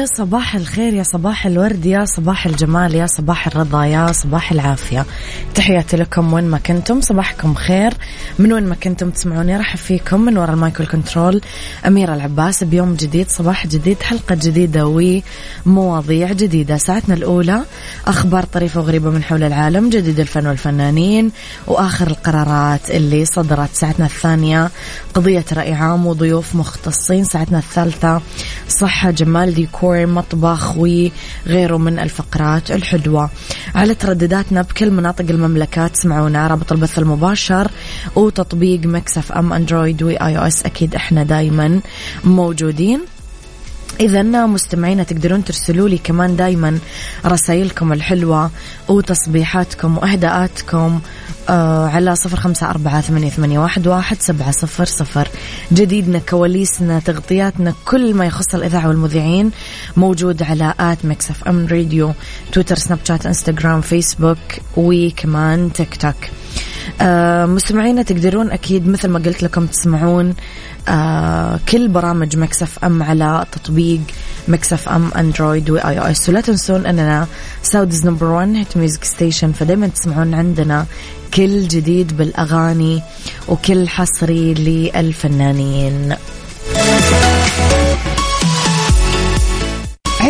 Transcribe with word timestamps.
يا 0.00 0.06
صباح 0.06 0.54
الخير 0.54 0.94
يا 0.94 1.02
صباح 1.02 1.46
الورد 1.46 1.86
يا 1.86 2.04
صباح 2.04 2.46
الجمال 2.46 2.94
يا 2.94 3.06
صباح 3.06 3.46
الرضا 3.46 3.84
يا 3.84 4.12
صباح 4.12 4.52
العافية. 4.52 5.06
تحياتي 5.54 5.96
لكم 5.96 6.32
وين 6.32 6.44
ما 6.44 6.58
كنتم 6.58 7.00
صباحكم 7.00 7.54
خير. 7.54 7.92
من 8.38 8.52
وين 8.52 8.66
ما 8.66 8.74
كنتم 8.74 9.10
تسمعوني 9.10 9.56
راح 9.56 9.76
فيكم 9.76 10.20
من 10.20 10.38
وراء 10.38 10.54
المايكل 10.54 10.86
كنترول 10.86 11.40
أميرة 11.86 12.14
العباس 12.14 12.64
بيوم 12.64 12.94
جديد 12.94 13.28
صباح 13.28 13.66
جديد 13.66 14.02
حلقة 14.02 14.34
جديدة 14.34 15.00
ومواضيع 15.66 16.32
جديدة. 16.32 16.76
ساعتنا 16.76 17.14
الأولى 17.14 17.62
أخبار 18.06 18.44
طريفة 18.44 18.80
وغريبة 18.80 19.10
من 19.10 19.22
حول 19.22 19.42
العالم 19.42 19.90
جديد 19.90 20.20
الفن 20.20 20.46
والفنانين 20.46 21.30
وآخر 21.66 22.06
القرارات 22.06 22.90
اللي 22.90 23.24
صدرت. 23.24 23.74
ساعتنا 23.74 24.06
الثانية 24.06 24.70
قضية 25.14 25.44
رأي 25.52 25.72
عام 25.72 26.06
وضيوف 26.06 26.54
مختصين. 26.54 27.24
ساعتنا 27.24 27.58
الثالثة 27.58 28.20
صحة 28.68 29.10
جمال 29.10 29.54
ديكور 29.54 29.89
ديكور 29.90 30.06
مطبخ 30.06 30.76
وغيره 30.76 31.76
من 31.76 31.98
الفقرات 31.98 32.70
الحلوة. 32.70 33.30
على 33.74 33.94
تردداتنا 33.94 34.62
بكل 34.62 34.90
مناطق 34.90 35.24
المملكة 35.30 35.86
تسمعونا. 35.86 36.46
رابط 36.46 36.72
البث 36.72 36.98
المباشر 36.98 37.70
وتطبيق 38.16 38.80
Mix 38.86 39.32
FM 39.32 39.52
أندرويد 39.52 40.02
و 40.02 40.38
iOS 40.38 40.62
أكيد 40.62 40.94
إحنا 40.94 41.22
دايما 41.22 41.80
موجودين. 42.24 43.00
إذا 44.00 44.22
مستمعينا 44.22 45.02
تقدرون 45.02 45.44
ترسلوا 45.44 45.88
لي 45.88 45.98
كمان 45.98 46.36
دايما 46.36 46.78
رسائلكم 47.26 47.92
الحلوة 47.92 48.50
وتصبيحاتكم 48.88 49.98
وأهداءاتكم 49.98 51.00
آه 51.48 51.88
على 51.88 52.16
صفر 52.16 52.36
خمسة 52.36 52.70
أربعة 52.70 53.00
ثمانية, 53.00 53.30
ثمانية 53.30 53.58
واحد, 53.58 53.86
واحد 53.86 54.16
سبعة 54.20 54.50
صفر 54.50 54.84
صفر. 54.84 55.28
جديدنا 55.72 56.18
كواليسنا 56.18 56.98
تغطياتنا 56.98 57.74
كل 57.84 58.14
ما 58.14 58.26
يخص 58.26 58.54
الإذاعة 58.54 58.88
والمذيعين 58.88 59.50
موجود 59.96 60.42
على 60.42 60.74
at 60.80 61.04
Mix 61.04 61.30
FM 61.30 61.66
Radio 61.66 62.12
تويتر 62.52 62.76
سناب 62.76 62.98
شات 63.04 63.26
إنستغرام 63.26 63.80
فيسبوك 63.80 64.38
وكمان 64.76 65.72
تيك 65.72 65.96
توك. 65.96 66.16
مستمعينا 67.46 68.02
تقدرون 68.02 68.50
أكيد 68.50 68.88
مثل 68.88 69.08
ما 69.08 69.18
قلت 69.18 69.42
لكم 69.42 69.66
تسمعون 69.66 70.34
آه 70.88 71.60
كل 71.68 71.88
برامج 71.88 72.36
Mix 72.36 72.84
FM 72.84 73.02
على 73.02 73.44
تطبيق 73.52 74.00
Mix 74.48 74.88
FM 74.88 75.10
أندرويد 75.16 75.70
و 75.70 75.98
iOS. 75.98 76.28
ولا 76.28 76.40
تنسون 76.40 76.86
أننا 76.86 77.26
Saudi's 77.62 78.06
number 78.06 78.26
1 78.26 78.54
hit 78.54 78.76
music 78.76 79.04
station 79.04 79.52
فدايما 79.52 79.86
تسمعون 79.86 80.34
عندنا 80.34 80.86
كل 81.34 81.68
جديد 81.68 82.16
بالأغاني 82.16 83.02
وكل 83.48 83.88
حصري 83.88 84.54
للفنانين. 84.54 86.16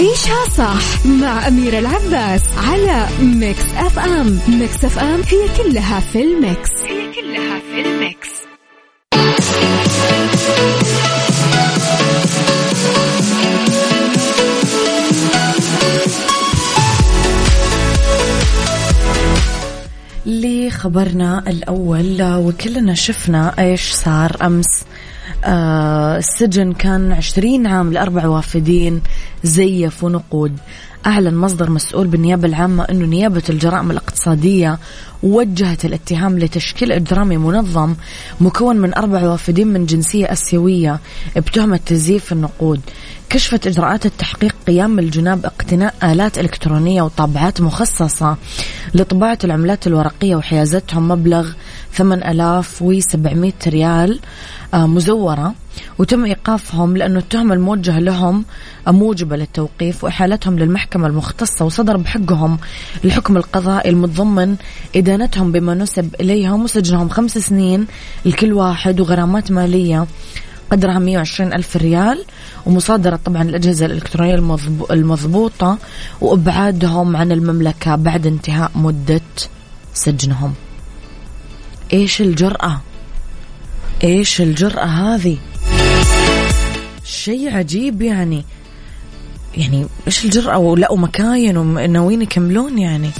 عيشها 0.01 0.49
صح 0.57 1.07
مع 1.07 1.49
أميرة 1.49 1.79
العباس 1.79 2.43
على 2.57 3.07
Mix 3.23 3.65
FM. 3.77 4.39
Mix 4.49 4.85
FM 4.85 5.21
هي 5.29 5.49
كلها 5.57 6.01
في 6.01 6.23
ال 6.23 6.32
mix. 6.32 6.71
هي 6.87 7.13
كلها 7.13 7.61
في 7.61 7.81
ال 7.81 7.90
mix. 7.90 8.29
لخبرنا 20.27 21.45
الأول 21.47 22.23
وكلنا 22.23 22.95
شفنا 22.95 23.55
إيش 23.59 23.93
صار 23.93 24.37
أمس. 24.43 24.85
آه 25.45 26.19
السجن 26.19 26.73
كان 26.73 27.13
عشرين 27.13 27.67
عام 27.67 27.93
لأربع 27.93 28.27
وافدين. 28.27 29.01
زيفوا 29.45 30.11
نقود 30.11 30.57
أعلن 31.07 31.35
مصدر 31.37 31.71
مسؤول 31.71 32.07
بالنيابة 32.07 32.49
العامة 32.49 32.85
أنه 32.85 33.07
نيابة 33.07 33.43
الجرائم 33.51 33.91
الاقتصادية 33.91 34.79
وجهت 35.23 35.85
الاتهام 35.85 36.39
لتشكيل 36.39 36.93
إجرامي 36.93 37.37
منظم 37.37 37.95
مكون 38.41 38.77
من 38.77 38.95
أربع 38.95 39.29
وافدين 39.29 39.67
من 39.69 39.87
جنسية 39.87 40.33
أسيوية 40.33 41.01
بتهمة 41.37 41.81
تزييف 41.87 42.33
النقود. 42.33 42.81
كشفت 43.31 43.67
إجراءات 43.67 44.07
التحقيق 44.07 44.55
قيام 44.67 44.99
الجناب 44.99 45.47
اقتناء 45.47 45.95
آلات 46.05 46.39
إلكترونية 46.39 47.03
وطابعات 47.03 47.61
مخصصة 47.61 48.37
لطباعة 48.95 49.39
العملات 49.45 49.87
الورقية 49.87 50.37
وحيازتهم 50.37 51.09
مبلغ 51.09 51.49
8700 51.93 53.53
ريال 53.67 54.21
آه، 54.75 54.87
مزورة. 54.87 55.55
وتم 55.99 56.25
إيقافهم 56.25 56.97
لأنه 56.97 57.19
التهمة 57.19 57.55
الموجهة 57.55 57.99
لهم 57.99 58.45
موجبة 58.89 59.37
للتوقيف 59.37 60.05
وإحالتهم 60.05 60.59
للمحكمة 60.59 61.07
المختصة 61.07 61.65
وصدر 61.65 61.97
بحقهم 61.97 62.59
الحكم 63.05 63.37
القضائي 63.37 63.91
المتضمن 63.91 64.57
إدانتهم 64.97 65.53
بما 65.53 65.75
نسب 65.75 66.15
إليهم 66.21 66.65
وسجنهم 66.65 67.09
خمس 67.09 67.39
سنين 67.39 67.87
لكل 68.25 68.53
واحد 68.53 69.01
وغرامات 69.01 69.51
مالية 69.51 70.07
قدرها 70.71 70.99
120 70.99 71.53
ألف 71.53 71.77
ريال 71.77 72.25
ومصادرة 72.67 73.17
طبعا 73.17 73.43
الأجهزة 73.43 73.87
الإلكترونية 73.87 74.35
المضبوطة 74.91 75.79
وإبعادهم 76.21 77.17
عن 77.17 77.33
المملكة 77.33 77.97
بعد 77.97 78.27
انتهاء 78.27 78.71
مدة 78.75 79.21
سجنهم. 79.95 80.55
إيش 81.93 82.21
الجرأة؟ 82.21 82.81
إيش 84.05 84.41
الجرأة 84.41 84.85
هذه؟ 84.85 85.37
شيء 87.05 87.57
عجيب 87.57 88.03
يعني. 88.03 88.45
يعني 89.57 89.87
إيش 90.07 90.25
الجرأة؟ 90.25 90.59
ولقوا 90.59 90.99
مكاين 90.99 91.57
وناويين 91.57 92.23
يكملون 92.23 92.79
يعني. 92.79 93.11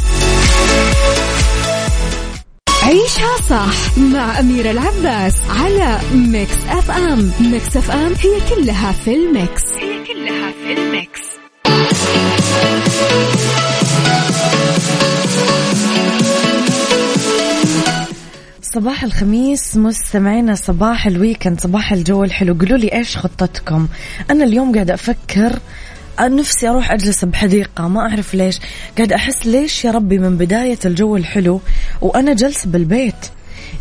عيشها 2.83 3.37
صح 3.51 3.99
مع 3.99 4.41
أميرة 4.41 4.71
العباس 4.71 5.35
على 5.51 5.99
Mix 6.15 6.57
FM. 6.69 7.31
Mix 7.41 7.77
FM 7.77 8.13
هي 8.13 8.55
كلها 8.55 8.93
في 8.93 9.15
ال 9.15 9.24
mix. 9.24 9.63
هي 9.79 9.90
صباح 18.75 19.05
الخميس 19.05 19.77
مستمعينا 19.77 20.55
صباح 20.55 21.07
الويكند 21.07 21.61
صباح 21.61 21.93
الجو 21.93 22.25
الحلو. 22.25 22.55
قولوا 22.55 22.79
لي 22.79 22.93
إيش 22.93 23.17
خطتكم؟ 23.17 23.89
أنا 24.31 24.45
اليوم 24.45 24.75
قاعدة 24.75 24.95
أفكر 24.95 25.59
نفسي 26.21 26.69
أروح 26.69 26.93
أجلس 26.93 27.25
بحديقة 27.25 27.89
ما 27.89 28.01
أعرف 28.01 28.35
ليش. 28.35 28.59
قاعد 28.97 29.13
أحس 29.13 29.47
ليش 29.47 29.85
يا 29.85 29.91
ربي 29.91 30.19
من 30.19 30.37
بداية 30.37 30.79
الجو 30.85 31.17
الحلو 31.17 31.61
وأنا 32.01 32.35
جالسه 32.35 32.69
بالبيت. 32.69 33.15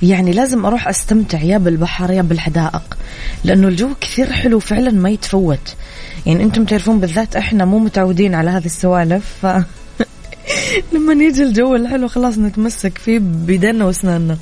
يعني 0.02 0.32
لازم 0.32 0.66
أروح 0.66 0.88
أستمتع 0.88 1.42
يا 1.42 1.58
بالبحر 1.58 2.12
يا 2.12 2.22
بالحدائق 2.22 2.98
لأنه 3.44 3.68
الجو 3.68 3.90
كثير 4.02 4.32
حلو 4.32 4.60
فعلا 4.60 4.92
ما 4.92 5.10
يتفوت. 5.10 5.76
يعني 6.26 6.44
أنتم 6.44 6.66
تعرفون 6.66 7.00
بالذات 7.00 7.36
إحنا 7.36 7.66
مو 7.66 7.80
متعودين 7.80 8.36
على 8.36 8.50
هذه 8.50 8.66
السوالف 8.66 9.26
ف 9.42 9.46
لما 10.94 11.24
يجي 11.24 11.44
الجو 11.44 11.76
الحلو 11.76 12.08
خلاص 12.08 12.38
نتمسك 12.38 12.98
فيه 12.98 13.20
بيدنا 13.20 13.86
وأسناننا. 13.86 14.38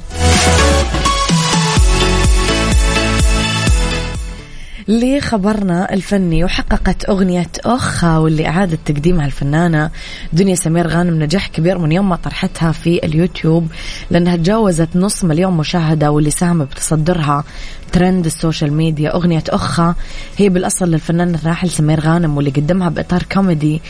لخبرنا 4.88 5.94
الفني 5.94 6.44
وحققت 6.44 7.10
أغنية 7.10 7.50
أخا 7.66 8.18
واللي 8.18 8.48
أعادت 8.48 8.80
تقديمها 8.86 9.26
الفنانة 9.26 9.90
دنيا 10.34 10.56
سمير 10.56 10.88
غانم 10.88 11.24
نجاح 11.24 11.48
كبير 11.48 11.78
من 11.78 11.92
يوم 11.92 12.10
ما 12.10 12.16
طرحتها 12.16 12.72
في 12.72 13.06
اليوتيوب 13.06 13.68
لأنها 14.12 14.36
تجاوزت 14.36 14.90
نص 14.96 15.24
مليون 15.24 15.54
مشاهدة 15.54 16.12
واللي 16.12 16.32
ساهم 16.32 16.66
بتصدرها 16.66 17.44
trend 17.92 18.26
ال 18.26 18.33
social 18.33 18.74
media. 18.74 19.16
أغنية 19.16 19.44
أخا 19.50 19.96
هي 20.38 20.50
بالأصل 20.50 20.92
للفنان 20.92 21.36
الراحل 21.36 21.70
سمير 21.70 22.00
غانم 22.00 22.38
واللي 22.38 22.52
قدمها 22.52 22.90
بإطار 22.90 23.24
كوميدي 23.32 23.82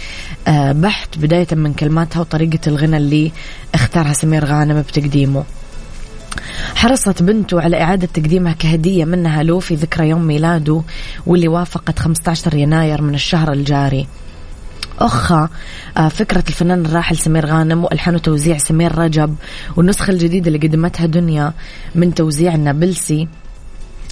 آه، 0.47 0.71
بحت 0.71 1.17
بداية 1.17 1.47
من 1.51 1.73
كلماتها 1.73 2.19
وطريقة 2.19 2.59
الغنى 2.67 2.97
اللي 2.97 3.31
اختارها 3.73 4.13
سمير 4.13 4.45
غانم 4.45 4.81
بتقديمه. 4.81 5.44
حرصت 6.75 7.23
بنته 7.23 7.61
على 7.61 7.81
إعادة 7.81 8.07
تقديمها 8.13 8.53
كهدية 8.53 9.05
منها 9.05 9.44
له 9.44 9.59
في 9.59 9.75
ذكرى 9.75 10.09
يوم 10.09 10.27
ميلاده 10.27 10.81
واللي 11.25 11.47
وافقت 11.47 11.99
15 11.99 12.55
يناير 12.55 13.01
من 13.01 13.13
الشهر 13.13 13.53
الجاري. 13.53 14.07
أخا 14.99 15.49
آه، 15.97 16.07
فكرة 16.07 16.44
الفنان 16.47 16.85
الراحل 16.85 17.17
سمير 17.17 17.45
غانم 17.45 17.83
وألحان 17.83 18.15
وتوزيع 18.15 18.57
سمير 18.57 18.97
رجب 18.97 19.35
والنسخة 19.75 20.11
الجديدة 20.11 20.47
اللي 20.47 20.67
قدمتها 20.67 21.05
دنيا 21.05 21.53
من 21.95 22.13
توزيع 22.13 22.55
النابلسي 22.55 23.27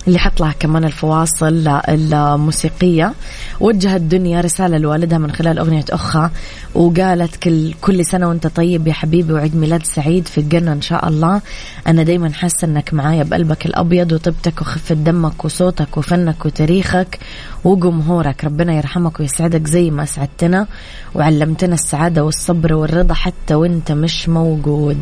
اللي 0.08 0.20
حط 0.20 0.40
لها 0.40 0.52
كمان 0.60 0.84
الفواصل 0.86 1.68
الموسيقية. 1.90 3.14
وجهت 3.60 4.02
دنيا 4.02 4.42
رسالة 4.42 4.78
لوالدها 4.78 5.18
من 5.18 5.32
خلال 5.32 5.60
أغنية 5.60 5.86
أخها 5.90 6.32
وقالت 6.76 7.36
كل 7.36 7.74
كل 7.82 8.06
سنة 8.06 8.28
وأنت 8.28 8.48
طيب 8.48 8.88
يا 8.88 8.94
حبيبي 8.94 9.34
وعيد 9.34 9.56
ميلاد 9.56 9.84
سعيد 9.84 10.28
في 10.28 10.38
الجنة 10.38 10.72
إن 10.74 10.82
شاء 10.82 11.08
الله. 11.08 11.42
أنا 11.88 12.04
دايما 12.04 12.34
حاسة 12.34 12.66
أنك 12.68 12.94
معايا 12.94 13.24
بقلبك 13.24 13.66
الأبيض 13.66 14.12
وطيبتك 14.12 14.62
وخفة 14.62 14.96
دمك 14.96 15.46
وصوتك 15.46 15.98
وفنك 15.98 16.46
وتاريخك 16.46 17.20
وجمهورك. 17.64 18.46
ربنا 18.46 18.74
يرحمك 18.74 19.20
ويسعدك 19.20 19.68
زي 19.68 19.92
ما 19.92 20.06
سعدتنا 20.06 20.68
وعلمتنا 21.16 21.74
السعادة 21.74 22.24
والصبر 22.24 22.74
والرضا 22.74 23.14
حتى 23.14 23.56
وأنت 23.56 23.92
مش 23.92 24.30
موجود. 24.30 24.98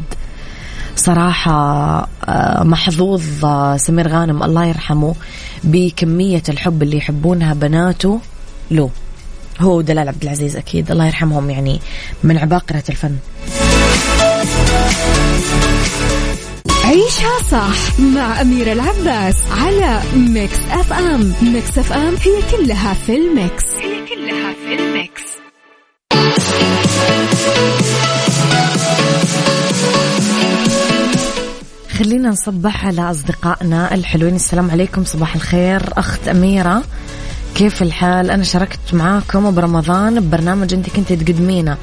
صراحة 0.95 1.53
آه، 2.25 2.63
محظوظ 2.63 3.45
آه، 3.45 3.77
سمير 3.77 4.07
غانم 4.07 4.43
الله 4.43 4.65
يرحمه 4.65 5.15
بكمية 5.63 6.43
الحب 6.49 6.83
اللي 6.83 6.97
يحبونها 6.97 7.53
بناته. 7.53 8.19
له 8.71 8.89
هو 9.61 9.77
ودلال 9.77 10.07
عبد 10.07 10.23
العزيز 10.23 10.55
أكيد 10.55 10.91
الله 10.91 11.05
يرحمهم 11.05 11.49
يعني 11.49 11.79
من 12.23 12.37
عباقرة 12.37 12.83
الفن. 12.89 13.15
عيشها 16.85 17.39
صح 17.51 17.99
مع 17.99 18.41
أميرة 18.41 18.73
العباس 18.73 19.35
على 19.51 20.01
Mix 20.15 20.59
FM 20.71 21.33
Mix 21.41 21.77
FM 21.77 22.15
هي 22.15 22.57
كلها 22.57 22.93
في 22.93 23.15
ال 23.15 23.25
mix. 23.25 23.63
هي 23.81 24.05
كلها 24.05 24.53
في 24.53 24.83
ال 24.83 24.91
mix. 24.91 25.22
خلينا 31.99 32.29
نصبح 32.29 32.85
على 32.85 33.11
أصدقائنا 33.11 33.93
الحلوين. 33.93 34.35
السلام 34.35 34.71
عليكم 34.71 35.05
صباح 35.05 35.35
الخير. 35.35 35.81
أخت 35.97 36.27
أميرة 36.27 36.83
كيف 37.55 37.81
الحال؟ 37.81 38.31
أنا 38.31 38.43
شاركت 38.43 38.93
معاكم 38.93 39.55
برمضان 39.55 40.19
ببرنامج 40.19 40.73
أنت 40.73 40.89
كنت 40.89 41.13
تقدمينه 41.13 41.77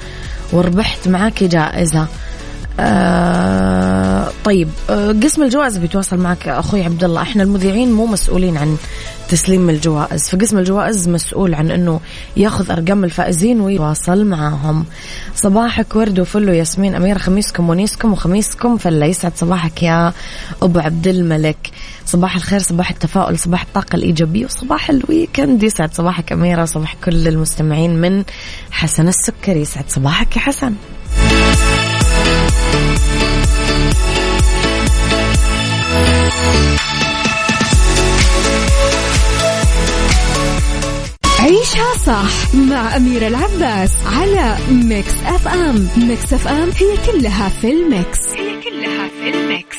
وربحت 0.53 1.09
معاكي 1.09 1.49
جائزة. 1.49 2.07
آه 2.81 4.29
طيب 4.45 4.69
آه 4.91 5.13
قسم 5.13 5.43
الجوائز 5.43 5.79
بيتواصل 5.79 6.17
معك 6.17 6.49
أخوي 6.49 6.85
عبد 6.85 7.05
الله 7.05 7.23
إحنا 7.23 7.43
المذيعين 7.43 7.93
مو 7.93 8.07
مسؤولين 8.07 8.57
عن 8.57 8.77
تسليم 9.29 9.71
الجوائز 9.71 10.29
فقسم 10.29 10.59
الجوائز 10.59 11.09
مسؤول 11.09 11.55
عن 11.55 11.71
إنه 11.71 12.01
ياخذ 12.37 12.71
أرقام 12.71 13.05
الفائزين 13.05 13.61
ويتواصل 13.61 14.25
معاهم 14.25 14.85
صباحك 15.35 15.97
ورد 15.97 16.21
وفل 16.21 16.51
وياسمين 16.51 16.95
اميره 16.95 17.19
خميسكم 17.19 17.71
ونيسكم 17.71 18.13
وخميسكم 18.13 18.77
فله 18.77 19.07
يسعد 19.07 19.33
صباحك 19.37 19.83
يا 19.83 20.13
أبو 20.63 20.79
عبد 20.79 21.09
الملك. 21.09 21.71
صباح 22.07 22.37
الخير 22.37 22.59
صباح 22.59 22.91
التفاؤل 22.91 23.39
صباح 23.39 23.63
الطاقة 23.63 23.97
الإيجابية 23.97 24.45
وصباح 24.45 24.91
الويكند. 24.91 25.63
يسعد 25.63 25.95
صباحك 25.95 26.33
أميرة 26.33 26.63
وصباح 26.63 26.95
كل 27.05 27.29
المستمعين 27.29 28.01
من 28.01 28.25
حسن 28.71 29.09
السكري. 29.09 29.61
يسعد 29.61 29.85
صباحك 29.89 30.37
يا 30.37 30.41
حسن. 30.41 30.75
عيشها 41.41 41.97
صح 42.07 42.55
مع 42.55 42.97
أميرة 42.97 43.29
العباس 43.29 43.91
على 44.07 44.57
Mix 44.71 45.13
FM 45.27 45.89
Mix 45.97 46.33
FM 46.33 46.71
هي 46.77 46.97
كلها 47.07 47.49
في 47.49 47.71
ال 47.71 47.81
mix. 47.81 48.19
هي 48.37 48.61
كلها 48.63 49.09
في 49.09 49.31
ال 49.31 49.40
mix. 49.40 49.77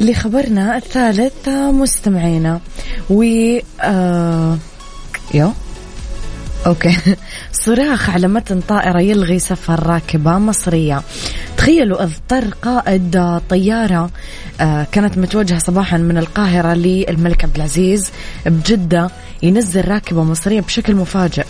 لخبرنا 0.00 0.76
الثالث 0.76 1.48
مستمعينا 1.48 2.60
و 3.10 3.22
آه... 3.80 4.58
you 5.34 5.52
okay. 6.66 6.96
صراخ 7.64 8.10
على 8.10 8.28
متن 8.28 8.60
طائرة 8.60 9.00
يلغي 9.00 9.38
سفر 9.38 9.86
راكبة 9.86 10.38
مصرية. 10.38 11.02
تخيلوا 11.56 12.02
اضطر 12.02 12.44
قائد 12.62 13.40
طيارة 13.50 14.10
آه، 14.60 14.86
كانت 14.92 15.18
متوجهة 15.18 15.58
صباحا 15.58 15.98
من 15.98 16.18
القاهرة 16.18 16.74
للملك 16.74 17.44
عبد 17.44 17.56
العزيز 17.56 18.10
بجدة 18.46 19.10
ينزل 19.42 19.88
راكبة 19.88 20.24
مصرية 20.24 20.60
بشكل 20.60 20.94
مفاجئ. 20.94 21.44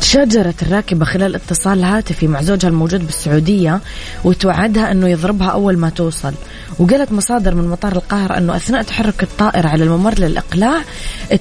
تشاجرت 0.00 0.62
الراكبة 0.62 1.04
خلال 1.04 1.34
اتصال 1.34 1.84
هاتفي 1.84 2.28
مع 2.28 2.42
زوجها 2.42 2.68
الموجود 2.68 3.06
بالسعودية 3.06 3.80
وتوعدها 4.24 4.92
أنه 4.92 5.08
يضربها 5.08 5.48
أول 5.48 5.76
ما 5.78 5.88
توصل. 5.88 6.34
وقالت 6.78 7.12
مصادر 7.12 7.54
من 7.54 7.68
مطار 7.68 7.92
القاهرة 7.92 8.38
أنه 8.38 8.56
أثناء 8.56 8.82
تحرك 8.82 9.22
الطائرة 9.22 9.68
على 9.68 9.84
الممر 9.84 10.18
للإقلاع 10.18 10.82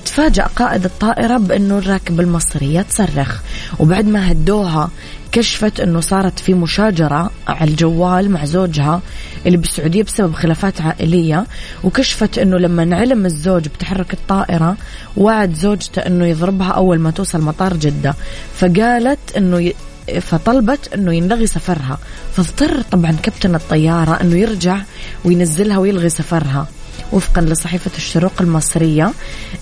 تفاجأ 0.05 0.43
قائد 0.43 0.85
الطائرة 0.85 1.37
بأنه 1.37 1.77
الراكبة 1.77 2.23
المصرية 2.23 2.81
تصرخ. 2.81 3.41
وبعد 3.79 4.05
ما 4.07 4.31
هدوها 4.31 4.89
كشفت 5.35 5.79
إنه 5.79 5.99
صارت 5.99 6.39
في 6.39 6.53
مشاجرة 6.53 7.31
على 7.47 7.69
الجوال 7.69 8.31
مع 8.31 8.45
زوجها 8.45 9.01
اللي 9.45 9.57
بالسعودية 9.57 10.03
بسبب 10.03 10.33
خلافات 10.33 10.81
عائلية 10.81 11.45
وكشفت 11.83 12.37
إنه 12.37 12.57
لما 12.57 12.95
علم 12.95 13.25
الزوج 13.25 13.67
بتحرك 13.67 14.13
الطائرة 14.13 14.77
وعد 15.17 15.53
زوجته 15.53 15.99
إنه 15.99 16.25
يضربها 16.25 16.71
أول 16.71 16.99
ما 16.99 17.11
توصل 17.11 17.41
مطار 17.41 17.77
جدة 17.77 18.15
فقالت 18.55 19.19
إنه 19.37 19.61
ي... 19.61 19.73
فطلبت 20.21 20.93
إنه 20.93 21.13
ينلغي 21.13 21.47
سفرها 21.47 21.97
فاضطر 22.33 22.81
طبعا 22.81 23.11
كابتن 23.11 23.55
الطيارة 23.55 24.21
إنه 24.21 24.35
يرجع 24.35 24.77
وينزلها 25.25 25.77
ويلغي 25.77 26.09
سفرها. 26.09 26.67
وفقا 27.13 27.41
لصحيفة 27.41 27.91
الشروق 27.97 28.33
المصرية 28.41 29.11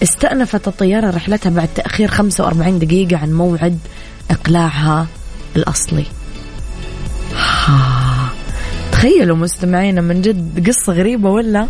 استأنفت 0.03 0.67
الطيارة 0.67 1.09
رحلتها 1.09 1.49
بعد 1.49 1.67
تأخير 1.75 2.07
45 2.07 2.79
دقيقة 2.79 3.17
عن 3.17 3.33
موعد 3.33 3.79
إقلاعها. 4.31 5.07
الأصلي. 5.55 6.05
تخيلوا 8.91 9.37
مستمعينا 9.37 10.01
من 10.01 10.21
جد 10.21 10.67
قصة 10.69 10.93
غريبة 10.93 11.29
ولا؟ 11.29 11.67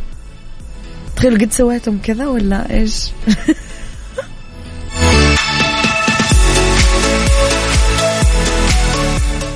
تخيلوا 1.15 1.37
قد 1.37 1.51
سويتم 1.51 1.97
كذا 2.03 2.27
ولا 2.27 2.73
إيش؟ 2.73 3.09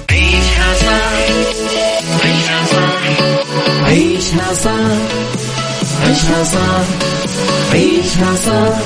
عيشها 0.09 0.73
صح 0.73 1.17
عيشها 2.23 2.65
صح 2.65 3.01
عيشها 3.83 4.53
صح 4.53 4.97
عيشها 6.03 6.43
صح 6.43 6.85
عيشها 7.73 8.35
صح 8.35 8.77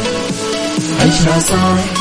عيشها 1.02 1.40
صح 1.40 2.01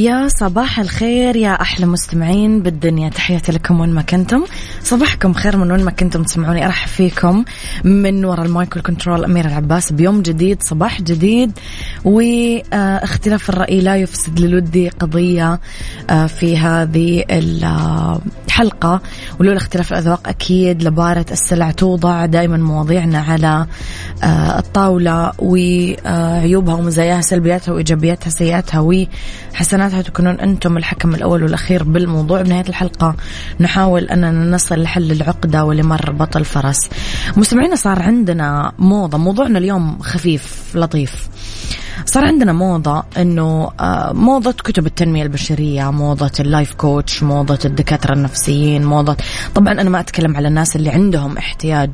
يا 0.00 0.28
صباح 0.28 0.80
الخير 0.80 1.36
يا 1.36 1.60
أحلى 1.60 1.86
مستمعين 1.86 2.62
بالدنيا. 2.62 3.08
تحياتي 3.08 3.52
لكم 3.52 3.80
وين 3.80 3.90
ما 3.90 4.02
كنتم. 4.02 4.44
صباحكم 4.82 5.32
خير 5.32 5.56
من 5.56 5.72
وين 5.72 5.84
ما 5.84 5.90
كنتم 5.90 6.22
تسمعوني. 6.22 6.66
أرحب 6.66 6.88
فيكم 6.88 7.44
من 7.84 8.24
وراء 8.24 8.46
المايكل 8.46 8.80
كنترول 8.80 9.24
أمير 9.24 9.46
العباس. 9.46 9.92
بيوم 9.92 10.22
جديد 10.22 10.62
صباح 10.62 11.02
جديد. 11.02 11.52
واختلاف 12.04 13.50
الرأي 13.50 13.80
لا 13.80 13.96
يفسد 13.96 14.40
للودي 14.40 14.88
قضية 14.88 15.60
آه، 16.10 16.26
في 16.26 16.58
هذه 16.58 17.24
الحلقة 18.50 19.00
ولولا 19.40 19.56
اختلاف 19.56 19.92
الأذواق 19.92 20.28
أكيد 20.28 20.82
لبارة 20.82 21.26
السلع 21.30 21.70
توضع 21.70 22.26
دائما 22.26 22.56
مواضيعنا 22.56 23.18
على 23.18 23.66
آه، 24.22 24.58
الطاولة 24.58 25.32
وعيوبها 25.38 26.74
ومزاياها 26.74 27.20
سلبياتها 27.20 27.72
وإيجابياتها 27.72 28.30
سيئاتها 28.30 28.80
وحسناتها. 28.80 30.02
تكونون 30.02 30.40
أنتم 30.40 30.76
الحكم 30.76 31.14
الأول 31.14 31.42
والأخير 31.42 31.82
بالموضوع. 31.82 32.42
بنهايه 32.42 32.68
الحلقة 32.68 33.16
نحاول 33.60 34.04
اننا 34.04 34.56
نصل 34.56 34.82
لحل 34.82 35.12
العقدة 35.12 35.64
ولمربط 35.64 36.36
الفرس 36.36 36.90
مستمعينا 37.36 37.76
صار 37.76 38.02
عندنا 38.02 38.72
موضة. 38.78 39.18
موضوعنا 39.18 39.58
اليوم 39.58 39.98
خفيف 39.98 40.72
لطيف. 40.74 41.28
صار 42.06 42.24
عندنا 42.24 42.52
موضة 42.52 43.02
إنه 43.16 43.70
آه، 43.80 44.12
موضة 44.12 44.52
كتب 44.52 44.86
التنمية 44.86 45.22
البشرية، 45.22 45.90
موضة 45.90 46.30
اللايف 46.40 46.74
كوتش، 46.74 47.22
موضة 47.22 47.58
الدكاترة 47.64 48.14
النفسيين، 48.40 48.84
موضة. 48.84 49.16
طبعا 49.54 49.72
أنا 49.72 49.90
ما 49.90 50.00
أتكلم 50.00 50.36
على 50.36 50.48
الناس 50.48 50.76
اللي 50.76 50.90
عندهم 50.90 51.36
احتياج، 51.36 51.90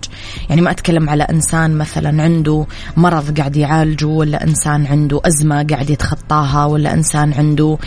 يعني 0.49 0.61
ما 0.61 0.71
أتكلم 0.71 1.11
على 1.11 1.23
إنسان 1.23 1.79
مثلا 1.79 2.23
عنده 2.23 2.67
مرض 2.97 3.39
قاعد 3.39 3.57
يعالجه 3.57 4.07
ولا 4.07 4.45
إنسان 4.45 4.87
عنده 4.87 5.21
أزمة 5.25 5.67
قاعد 5.71 5.91
يتخطاها 5.91 6.65
ولا 6.65 6.95
إنسان 6.95 7.33
عنده 7.33 7.79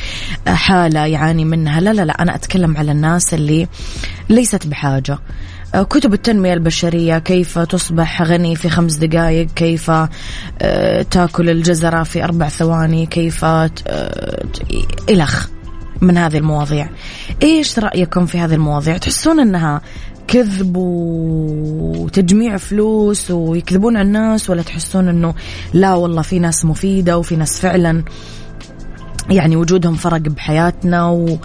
حالة 0.47 1.05
يعاني 1.05 1.45
منها، 1.45 1.81
لا 1.81 1.93
لا 1.93 2.05
لا 2.05 2.21
أنا 2.21 2.35
أتكلم 2.35 2.77
على 2.77 2.91
الناس 2.91 3.33
اللي 3.33 3.67
ليست 4.29 4.67
بحاجة. 4.67 5.19
آه، 5.75 5.83
كتب 5.83 6.13
التنمية 6.13 6.53
البشرية 6.53 7.17
كيف 7.17 7.59
تصبح 7.59 8.21
غني 8.21 8.55
في 8.55 8.69
خمس 8.69 8.95
دقائق 8.95 9.47
كيف 9.55 9.91
آه، 10.61 11.01
تاكل 11.01 11.49
الجزرة 11.49 12.03
في 12.03 12.23
أربع 12.23 12.49
ثواني 12.49 13.05
كيف 13.05 13.45
آه، 13.45 13.71
إلخ. 15.09 15.58
من 16.01 16.17
هذه 16.17 16.37
المواضيع. 16.37 16.89
إيش 17.43 17.79
رأيكم 17.79 18.25
في 18.25 18.39
هذه 18.39 18.53
المواضيع؟ 18.53 18.97
تحسون 18.97 19.39
أنها 19.39 19.81
كذب 20.27 20.77
وتجميع 20.77 22.57
فلوس 22.57 23.31
ويكذبون 23.31 23.97
على 23.97 24.07
الناس 24.07 24.49
ولا 24.49 24.61
تحسون 24.61 25.07
أنه 25.07 25.33
لا 25.73 25.93
والله 25.93 26.21
في 26.21 26.39
ناس 26.39 26.65
مفيدة 26.65 27.17
وفي 27.17 27.35
ناس 27.35 27.59
فعلا 27.59 28.03
يعني 29.29 29.55
وجودهم 29.55 29.95
فرق 29.95 30.17
بحياتنا 30.17 31.09
و... 31.09 31.37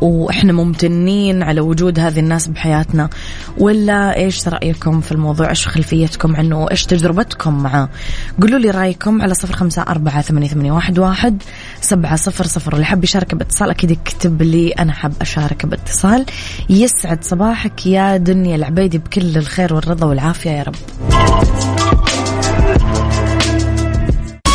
وإحنا 0.00 0.52
ممتنين 0.52 1.42
على 1.42 1.60
وجود 1.60 1.98
هذه 1.98 2.20
الناس 2.20 2.48
بحياتنا؟ 2.48 3.08
ولا 3.58 4.16
إيش 4.16 4.48
رأيكم 4.48 5.00
في 5.00 5.12
الموضوع؟ 5.12 5.50
إيش 5.50 5.68
خلفيتكم 5.68 6.36
عنه؟ 6.36 6.70
إيش 6.70 6.86
تجربتكم 6.86 7.62
معاه 7.62 7.88
قولوا 8.40 8.58
لي 8.58 8.70
رأيكم 8.70 9.22
على 9.22 9.34
صفر 9.34 9.56
خمسة 9.56 9.82
أربعة 9.82 10.22
ثمانية, 10.22 10.48
ثمانية 10.48 10.72
واحد, 10.72 10.98
واحد 10.98 11.42
سبعة 11.82 12.16
صفر 12.16 12.46
صفر. 12.46 12.74
اللي 12.74 12.86
حاب 12.86 13.04
يشارك 13.04 13.34
باتصال 13.34 13.70
أكيد 13.70 13.90
يكتب 13.90 14.42
لي 14.42 14.70
أنا 14.70 14.92
حاب 14.92 15.12
أشارك 15.20 15.66
باتصال. 15.66 16.26
يسعد 16.70 17.24
صباحك 17.24 17.86
يا 17.86 18.16
دنيا 18.16 18.56
العبيدي 18.56 18.98
بكل 18.98 19.36
الخير 19.36 19.74
والرضا 19.74 20.06
والعافية 20.06 20.50
يا 20.50 20.62
رب. 20.62 20.74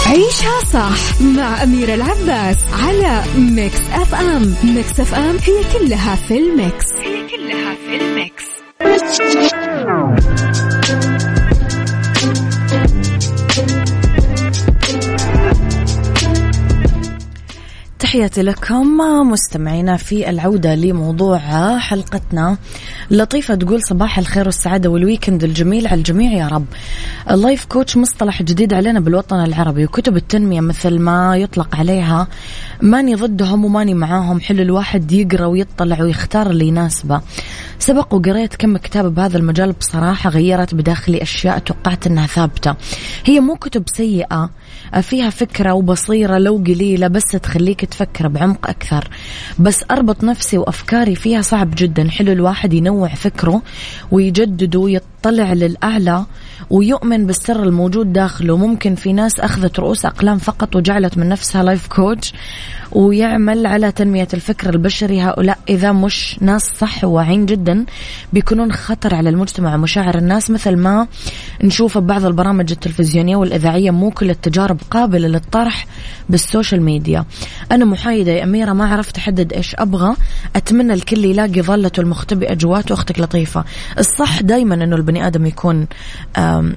عيشها 0.08 0.64
صح 0.74 1.22
مع 1.22 1.64
أميرة 1.64 1.94
العباس 1.94 2.58
على 2.84 3.24
Mix 3.38 3.80
FM 3.94 4.56
Mix 4.64 5.00
FM 5.00 5.38
هي 5.44 5.64
كلها 5.80 6.16
في 6.16 6.38
ال 6.38 6.47
mix. 6.47 6.86
هي 6.98 7.28
كلها 7.28 7.76
في 7.88 7.96
ال 8.02 8.10
mix. 8.10 8.44
تحياتي 18.00 18.42
لكم 18.42 18.98
مستمعينا 19.32 19.98
في 19.98 20.30
العودة 20.30 20.76
لموضوع 20.76 21.40
حلقتنا. 21.80 22.58
لطيفة 23.12 23.56
تقول 23.56 23.82
صباح 23.84 24.20
الخير 24.20 24.46
والسعادة 24.46 24.90
وال 24.90 25.02
weekend 25.02 25.44
الجميل 25.44 25.88
على 25.88 25.98
الجميع 25.98 26.32
يا 26.32 26.48
رب. 26.48 26.66
اللايف 27.32 27.66
كوتش 27.66 27.98
مصطلح 27.98 28.44
جديد 28.44 28.74
علينا 28.74 29.00
بالوطن 29.00 29.44
العربي 29.44 29.86
وكتب 29.86 30.18
التنمية 30.18 30.62
مثل 30.62 31.00
ما 31.00 31.38
يطلق 31.38 31.76
عليها 31.76 32.28
ماني 32.82 33.16
ضدهم 33.16 33.66
وماني 33.66 33.94
معاهم 33.94 34.40
حلو 34.40 34.62
الواحد 34.62 35.12
يقرأ 35.12 35.46
ويطلع 35.46 36.02
ويختار 36.02 36.50
اللي 36.50 36.68
يناسبه. 36.68 37.22
سبق 37.80 38.14
وقريت 38.14 38.56
كم 38.56 38.78
كتاب 38.78 39.16
بهذا 39.16 39.38
المجال 39.38 39.72
بصراحة 39.72 40.30
غيرت 40.30 40.76
بداخلي 40.76 41.22
أشياء 41.22 41.60
توقعت 41.60 42.08
أنها 42.08 42.28
ثابتة. 42.28 42.76
هي 43.26 43.40
مو 43.40 43.56
كتب 43.56 43.84
سيئة 43.94 44.50
فيها 45.02 45.30
فكرة 45.30 45.74
وبصيرة 45.74 46.38
لو 46.38 46.56
قليلة 46.68 47.08
بس 47.08 47.24
تخليك 47.44 47.86
تفكر 47.86 48.28
بعمق 48.28 48.70
أكثر. 48.70 49.10
بس 49.60 49.84
أربط 49.92 50.24
نفسي 50.24 50.58
وأفكاري 50.58 51.16
فيها 51.16 51.42
صعب 51.42 51.74
جدا. 51.78 52.10
حلو 52.10 52.32
الواحد 52.32 52.74
ينوع 52.74 53.08
فكره 53.08 53.62
ويجدد 54.12 54.76
ويطلع 54.76 55.54
للأعلى. 55.54 56.26
ويؤمن 56.70 57.26
بالسر 57.26 57.64
الموجود 57.64 58.14
داخله. 58.14 58.58
ممكن 58.58 58.96
في 58.96 59.14
ناس 59.14 59.40
أخذت 59.40 59.80
رؤوس 59.80 60.06
أقلام 60.06 60.38
فقط 60.38 60.76
وجعلت 60.76 61.18
من 61.18 61.30
نفسها 61.30 61.64
life 61.64 61.88
coach 61.88 62.34
ويعمل 62.92 63.66
على 63.66 63.92
تنمية 63.92 64.28
الفكر 64.34 64.70
البشري. 64.70 65.22
هؤلاء 65.22 65.58
إذا 65.70 65.92
مش 65.92 66.38
ناس 66.42 66.62
صح 66.62 67.04
واعين 67.04 67.46
جدا 67.46 67.86
بيكونون 68.34 68.72
خطر 68.72 69.16
على 69.16 69.30
المجتمع. 69.30 69.76
ومشاعر 69.76 70.18
الناس 70.18 70.50
مثل 70.52 70.76
ما 70.76 71.08
نشوف 71.64 71.98
ببعض 71.98 72.26
البرامج 72.26 72.72
التلفزيونية 72.72 73.36
والإذاعية 73.36 73.92
مو 73.92 74.12
كل 74.12 74.30
التجارب 74.30 74.78
قابلة 74.92 75.28
للطرح 75.28 75.86
بال 76.30 76.43
social 76.43 76.82
media. 76.82 77.26
أنا 77.72 77.86
محايدة 77.86 78.32
يا 78.32 78.44
أميرة 78.44 78.74
ما 78.74 78.86
عرفت 78.86 79.18
أحدد 79.18 79.54
إيش 79.54 79.76
أبغى. 79.76 80.16
أتمنى 80.56 80.94
الكل 80.94 81.26
يلاقي 81.26 81.62
ظلته 81.62 82.02
المختبئة 82.02 82.54
جواته 82.54 82.94
أختك 82.94 83.20
لطيفة. 83.20 83.64
الصح 84.00 84.42
دايما 84.42 84.76
أنه 84.76 84.96
البني 84.96 85.28
آدم 85.28 85.46
يكون 85.46 85.88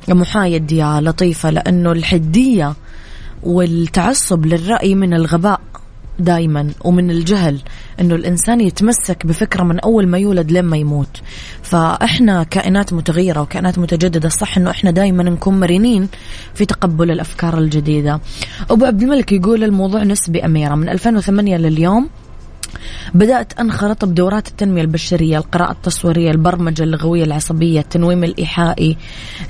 محايد 0.09 0.73
يا 0.73 1.01
لطيفة 1.01 1.51
لأنه 1.51 1.93
الحدية 1.93 2.75
والتعصب 3.43 4.47
للرأي 4.47 4.95
من 4.95 5.15
الغباء 5.15 5.61
دائما 6.21 6.71
ومن 6.85 7.11
الجهل 7.11 7.61
إنه 8.01 8.15
الإنسان 8.15 8.61
يتمسك 8.61 9.27
بفكرة 9.27 9.63
من 9.63 9.81
أول 9.81 10.07
ما 10.07 10.19
يولد 10.19 10.51
لين 10.53 10.65
ما 10.65 10.77
يموت. 10.77 11.21
فإحنا 11.63 12.43
كائنات 12.43 12.93
متغيرة 12.93 13.41
وكائنات 13.41 13.79
متجددة 13.79 14.29
صح 14.29 14.57
إنه 14.57 14.71
إحنا 14.71 14.91
دائما 14.91 15.23
نكون 15.23 15.61
مرنين 15.61 16.09
في 16.55 16.65
تقبل 16.65 17.11
الأفكار 17.11 17.59
الجديدة. 17.59 18.21
أبو 18.71 18.85
عبد 18.85 19.03
الملك 19.03 19.33
يقول 19.33 19.65
الموضوع 19.65 20.03
نسبي 20.03 20.45
أميرة. 20.45 20.75
من 20.75 20.89
2008 20.89 21.57
لليوم 21.57 22.09
بدأت 23.15 23.61
أنخرط 23.61 24.05
بدورات 24.05 24.49
التنمية 24.49 24.83
البشرية 24.83 25.39
القراءة 25.39 25.73
التصويرية 25.73 26.31
البرمجة 26.31 26.83
اللغوية 26.83 27.25
العصبية 27.25 27.81
التنويم 27.81 28.25
الإيحائي 28.25 28.97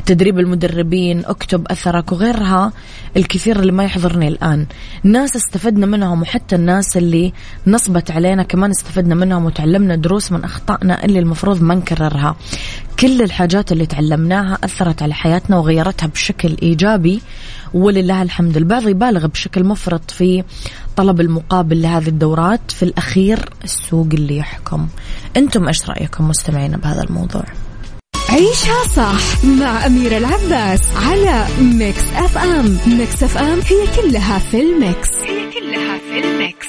تدريب 0.06 0.38
المدربين 0.38 1.24
أكتب 1.24 1.66
أثرك 1.70 2.12
وغيرها 2.12 2.72
الكثير 3.16 3.60
اللي 3.60 3.72
ما 3.72 3.84
يحضرني 3.84 4.28
الآن. 4.28 4.66
ناس 5.04 5.36
استفدنا 5.36 5.86
منهم 5.86 6.22
وحتى 6.22 6.56
الناس 6.56 6.96
اللي 6.96 7.32
نصبت 7.66 8.10
علينا 8.10 8.42
كمان 8.42 8.70
استفدنا 8.70 9.14
منهم 9.14 9.44
وتعلمنا 9.44 9.96
دروس 9.96 10.32
من 10.32 10.44
أخطائنا 10.44 11.04
اللي 11.04 11.18
المفروض 11.18 11.62
ما 11.62 11.74
نكررها. 11.74 12.36
كل 12.98 13.22
الحاجات 13.22 13.72
اللي 13.72 13.86
تعلمناها 13.86 14.58
أثرت 14.64 15.02
على 15.02 15.14
حياتنا 15.14 15.56
وغيرتها 15.56 16.06
بشكل 16.06 16.56
إيجابي 16.62 17.20
ولله 17.74 18.22
الحمد. 18.22 18.56
البعض 18.56 18.88
يبالغ 18.88 19.26
بشكل 19.26 19.64
مفرط 19.64 20.10
في 20.10 20.44
طلب 21.00 21.20
المقابل 21.20 21.82
لهذه 21.82 22.08
الدورات 22.08 22.70
في 22.70 22.82
الأخير 22.82 23.48
السوق 23.64 24.06
اللي 24.12 24.36
يحكم. 24.36 24.88
أنتم 25.36 25.68
إيش 25.68 25.90
رأيكم 25.90 26.28
مستمعين 26.28 26.76
بهذا 26.76 27.02
الموضوع؟ 27.02 27.42
عيشها 28.28 28.84
صح 28.96 29.44
مع 29.44 29.86
أميرة 29.86 30.18
العباس 30.18 30.80
على 30.96 31.46
Mix 31.60 32.04
FM 32.16 32.78
Mix 32.86 33.22
FM 33.22 33.60
هي 33.60 33.86
كلها 33.96 34.38
في 34.38 34.60
ال 34.60 34.70
mix. 34.70 35.08
هي 35.14 35.50
كلها 35.52 35.98
في 35.98 36.24
ال 36.24 36.33
mix. 36.33 36.68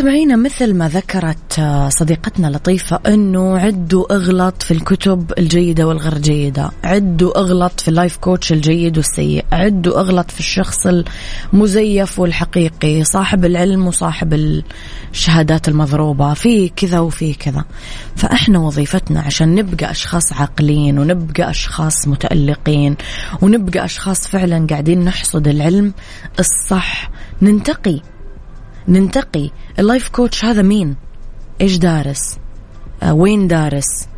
مستمعينا 0.00 0.36
مثل 0.36 0.74
ما 0.74 0.88
ذكرت 0.88 1.58
آه، 1.58 1.88
صديقتنا 1.88 2.46
لطيفة 2.46 3.00
أنه 3.06 3.58
عدوا 3.58 4.14
اغلط 4.14 4.62
في 4.62 4.70
الكتب 4.70 5.32
الجيدة 5.38 5.86
والغير 5.86 6.18
جيدة 6.18 6.70
عدوا 6.84 7.38
اغلط 7.38 7.80
في 7.80 7.88
اللايف 7.88 8.16
كوتش 8.16 8.52
الجيد 8.52 8.96
والسيء. 8.96 9.44
عدوا 9.52 10.00
اغلط 10.00 10.30
في 10.30 10.40
الشخص 10.40 10.76
المزيف 11.52 12.18
والحقيقي 12.18 13.04
صاحب 13.04 13.44
العلم 13.44 13.86
وصاحب 13.86 14.62
الشهادات 15.12 15.68
المضروبة. 15.68 16.34
في 16.34 16.68
كذا 16.68 17.00
وفي 17.00 17.34
كذا. 17.34 17.64
فإحنا 18.16 18.58
وظيفتنا 18.58 19.20
عشان 19.20 19.54
نبقى 19.54 19.90
أشخاص 19.90 20.32
عاقلين 20.32 20.98
ونبقى 20.98 21.50
أشخاص 21.50 22.08
متألقين 22.08 22.96
ونبقى 23.42 23.84
أشخاص 23.84 24.28
فعلا 24.28 24.66
قاعدين 24.70 25.04
نحصد 25.04 25.48
العلم 25.48 25.92
الصح 26.38 27.10
ننتقي 27.42 28.00
ننتقي. 28.88 29.50
اللايف 29.78 30.08
كوتش 30.08 30.44
هذا 30.44 30.62
مين؟ 30.62 30.96
إيش 31.60 31.76
دارس؟ 31.76 32.38
آه 33.02 33.14
وين 33.14 33.48
دارس؟ 33.48 34.08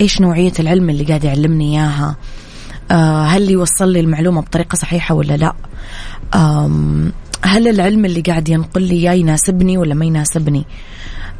إيش 0.00 0.20
نوعية 0.20 0.52
العلم 0.60 0.90
اللي 0.90 1.04
قاعد 1.04 1.24
يعلمني 1.24 1.78
إياها؟ 1.78 2.16
آه 2.90 3.22
هل 3.24 3.50
يوصل 3.50 3.88
لي 3.88 4.00
المعلومة 4.00 4.40
بطريقة 4.40 4.76
صحيحة 4.76 5.14
ولا 5.14 5.36
لا؟ 5.36 5.54
هل 7.42 7.68
العلم 7.68 8.04
اللي 8.04 8.20
قاعد 8.20 8.48
ينقل 8.48 8.82
لي 8.82 8.94
إياه 8.94 9.12
يناسبني 9.12 9.78
ولا 9.78 9.94
ما 9.94 10.04
يناسبني؟ 10.04 10.66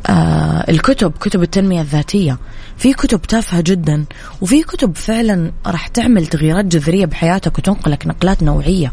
آه 0.07 0.65
الكتب 0.71 1.13
كتب 1.21 1.43
التنمية 1.43 1.81
الذاتية. 1.81 2.39
في 2.79 2.93
كتب 2.93 3.23
تافهة 3.23 3.61
جدا 3.61 4.05
وفي 4.41 4.63
كتب 4.63 4.97
فعلا 4.97 5.53
راح 5.67 5.87
تعمل 5.89 6.27
تغييرات 6.27 6.65
جذرية 6.65 7.07
بحياتك 7.07 7.59
وتنقلك 7.59 8.07
نقلات 8.07 8.43
نوعية. 8.43 8.93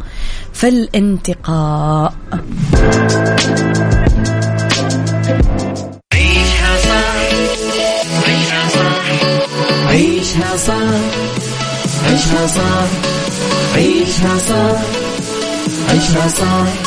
فالانتقاء. 0.54 2.14
عيشها 6.14 6.78
صح. 6.78 7.08
عيشها 8.28 8.70
صح. 8.70 9.02
عيشها 9.88 10.58
صح. 10.58 10.74
عيشها 12.06 12.48
صح. 12.48 12.88
عيشها 13.76 14.38
صح. 14.38 14.82
عيشها 15.90 16.28
صح. 16.28 16.87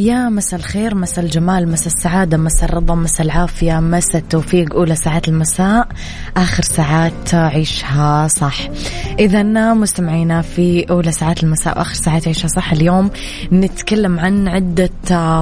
يا 0.00 0.28
مسا 0.28 0.56
الخير 0.56 0.94
مسا 0.94 1.22
الجمال 1.22 1.68
مسا 1.68 1.86
السعادة 1.86 2.36
مسا 2.36 2.66
الرضا 2.66 2.94
مسا 2.94 3.24
العافية 3.24 3.80
مسا 3.80 4.18
التوفيق. 4.18 4.74
أولى 4.74 4.96
ساعات 4.96 5.28
المساء 5.28 5.88
آخر 6.36 6.62
ساعات 6.62 7.34
عيشها 7.34 8.28
صح. 8.28 8.68
إذا 9.18 9.42
مستمعينا 9.74 10.42
في 10.42 10.90
أولى 10.90 11.12
ساعات 11.12 11.42
المساء 11.42 11.78
وآخر 11.78 11.94
ساعات 11.94 12.28
عيشها 12.28 12.48
صح. 12.48 12.72
اليوم 12.72 13.10
نتكلم 13.52 14.20
عن 14.20 14.48
عدة 14.48 14.90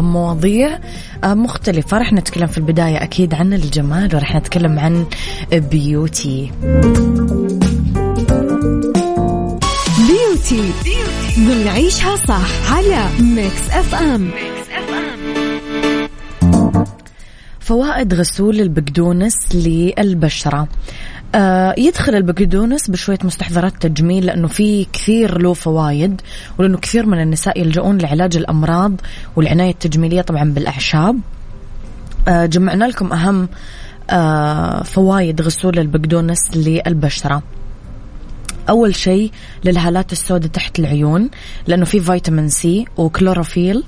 مواضيع 0.01 0.79
مختلفة. 1.25 1.99
رح 1.99 2.12
نتكلم 2.12 2.47
في 2.47 2.59
البداية 2.59 3.03
أكيد 3.03 3.35
عن 3.35 3.53
الجمال 3.53 4.14
ورح 4.14 4.35
نتكلم 4.37 4.79
عن 4.79 5.07
بيوتي 5.53 6.53
beauty 10.09 10.73
ضمن 11.38 11.68
عيشها 11.68 12.16
صح 12.16 12.72
على 12.72 13.07
Mix 13.21 13.71
FM 13.71 14.31
فوائد 17.61 18.14
غسول 18.14 18.61
البقدونس 18.61 19.35
للبشرة. 19.55 20.68
آه 21.35 21.74
يدخل 21.79 22.14
البقدونس 22.14 22.90
بشوية 22.90 23.18
مستحضرات 23.24 23.72
تجميل 23.87 24.27
لأنه 24.27 24.48
في 24.48 24.87
كثير 24.92 25.38
له 25.42 25.55
فوائد 25.55 26.20
ولأنه 26.59 26.79
كثير 26.79 27.07
من 27.07 27.22
النساء 27.22 27.61
يلجؤون 27.61 27.98
لعلاج 27.98 28.37
الأمراض 28.37 28.92
والعناية 29.37 29.70
التجميلية 29.70 30.20
طبعا 30.20 30.53
بالأعشاب. 30.53 31.20
آه 32.29 32.46
جمعنا 32.46 32.85
لكم 32.85 33.12
أهم 33.12 33.48
آه 34.11 34.83
فوائد 34.83 35.42
غسول 35.42 35.79
البقدونس 35.79 36.57
للبشرة. 36.57 37.42
أول 38.69 38.95
شيء 38.95 39.31
للهالات 39.65 40.13
السوداء 40.13 40.51
تحت 40.51 40.79
العيون 40.79 41.31
لأنه 41.67 41.85
في 41.85 42.01
فيتامين 42.01 42.49
C 42.49 42.85
وكلوروفيل 42.97 43.85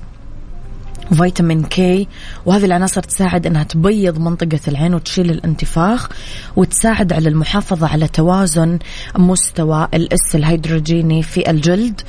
فيتامين 1.13 1.63
K 1.63 2.07
وهذه 2.45 2.65
العناصر 2.65 3.01
تساعد 3.01 3.47
إنها 3.47 3.63
تبيض 3.63 4.19
منطقة 4.19 4.59
العين 4.67 4.93
وتشيل 4.93 5.31
الانتفاخ 5.31 6.09
وتساعد 6.55 7.13
على 7.13 7.29
المحافظة 7.29 7.87
على 7.87 8.07
توازن 8.07 8.79
مستوى 9.17 9.87
الأس 9.93 10.35
الهيدروجيني 10.35 11.23
في 11.23 11.49
الجلد. 11.49 12.01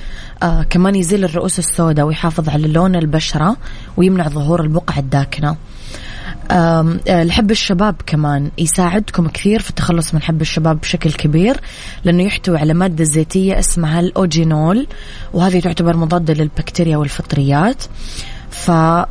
آه 0.43 0.63
كمان 0.63 0.95
يزيل 0.95 1.25
الرؤوس 1.25 1.59
السوداء 1.59 2.07
ويحافظ 2.07 2.49
على 2.49 2.69
لون 2.69 2.97
البشرة 2.97 3.57
ويمنع 3.97 4.29
ظهور 4.29 4.63
البقع 4.63 4.99
الداكنة. 4.99 5.57
آه، 6.53 7.25
لحب 7.25 7.51
الشباب 7.51 7.95
كمان 8.07 8.51
يساعدكم 8.59 9.29
كثير 9.29 9.61
في 9.61 9.71
التخلص 9.71 10.15
من 10.15 10.23
حب 10.23 10.41
الشباب 10.41 10.81
بشكل 10.81 11.13
كبير 11.13 11.61
لأنه 12.05 12.23
يحتوي 12.23 12.59
على 12.59 12.75
مادة 12.75 13.05
زيتية 13.05 13.59
اسمها 13.59 14.01
الأوجينول 14.01 14.87
وهذه 15.33 15.61
تعتبر 15.61 15.97
مضادة 15.97 16.35
للبكتيريا 16.35 16.97
والفطريات. 16.97 17.85
فتظهر 18.51 19.09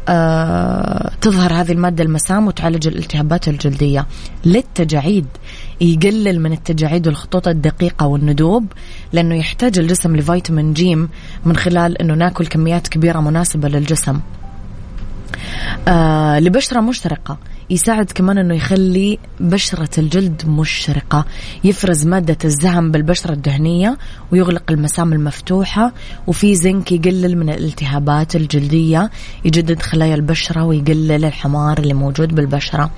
آه، 1.51 1.61
هذه 1.61 1.71
المادة 1.71 2.03
المسام 2.03 2.47
وتعالج 2.47 2.87
الالتهابات 2.87 3.47
الجلدية. 3.47 4.05
للتجاعيد 4.45 5.25
يقلل 5.81 6.39
من 6.39 6.51
التجاعيد 6.51 7.07
والخطوط 7.07 7.47
الدقيقة 7.47 8.07
والندوب 8.07 8.65
لأنه 9.13 9.35
يحتاج 9.35 9.79
الجسم 9.79 10.15
لفيتامين 10.15 10.73
جيم 10.73 11.09
من 11.45 11.55
خلال 11.55 11.97
أنه 11.97 12.13
ناكل 12.13 12.47
كميات 12.47 12.87
كبيرة 12.87 13.19
مناسبة 13.19 13.69
للجسم. 13.69 14.19
آه 15.87 16.39
لبشرة 16.39 16.79
مشرقة 16.79 17.37
يساعد 17.69 18.11
كمان 18.11 18.37
إنه 18.37 18.55
يخلي 18.55 19.19
بشرة 19.39 19.89
الجلد 19.99 20.41
مشرقة 20.47 21.25
يفرز 21.63 22.07
مادة 22.07 22.37
الزهم 22.45 22.91
بالبشرة 22.91 23.31
الدهنية 23.33 23.97
ويغلق 24.31 24.63
المسام 24.71 25.13
المفتوحة 25.13 25.93
وفي 26.27 26.55
زنك 26.55 26.91
يقلل 26.91 27.37
من 27.37 27.49
الالتهابات 27.49 28.35
الجلدية 28.35 29.09
يجدد 29.45 29.81
خلايا 29.81 30.15
البشرة 30.15 30.63
ويقلل 30.63 31.25
الحمار 31.25 31.79
اللي 31.79 31.93
موجود 31.93 32.35
بالبشرة. 32.35 32.91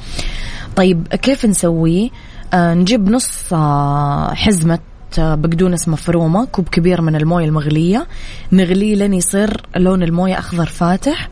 طيب 0.76 1.08
كيف 1.08 1.46
نسويه؟ 1.46 2.10
آه 2.54 2.74
نجيب 2.74 3.10
نص 3.10 3.54
آه 3.54 4.34
حزمة 4.34 4.80
بقدونس 5.20 5.88
مفرومة 5.88 6.46
كوب 6.46 6.70
كبير 6.70 7.02
من 7.02 7.16
الموية 7.16 7.46
المغلية. 7.46 8.08
نغليه 8.52 8.96
لين 8.96 9.14
يصير 9.14 9.62
لون 9.76 10.04
الموية 10.04 10.40
أخضر 10.40 10.66
فاتح. 10.66 11.30